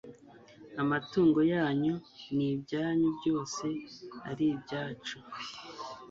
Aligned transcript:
amatungo 0.81 1.39
yanyu 1.53 1.93
n'ibyanyu 2.35 3.09
byose 3.17 3.65
ari 4.29 4.45
ibyacu 4.55 5.17